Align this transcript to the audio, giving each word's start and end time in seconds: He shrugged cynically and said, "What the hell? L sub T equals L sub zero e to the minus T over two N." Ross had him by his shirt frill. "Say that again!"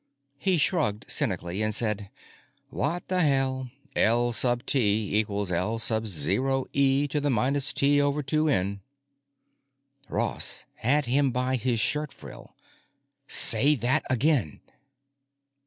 He 0.39 0.57
shrugged 0.57 1.05
cynically 1.07 1.61
and 1.61 1.75
said, 1.75 2.09
"What 2.71 3.07
the 3.07 3.21
hell? 3.21 3.69
L 3.95 4.33
sub 4.33 4.65
T 4.65 5.15
equals 5.15 5.51
L 5.51 5.77
sub 5.77 6.07
zero 6.07 6.65
e 6.73 7.07
to 7.07 7.21
the 7.21 7.29
minus 7.29 7.71
T 7.71 8.01
over 8.01 8.23
two 8.23 8.47
N." 8.49 8.81
Ross 10.09 10.65
had 10.77 11.05
him 11.05 11.29
by 11.29 11.55
his 11.55 11.79
shirt 11.79 12.11
frill. 12.11 12.55
"Say 13.27 13.75
that 13.75 14.03
again!" 14.09 14.61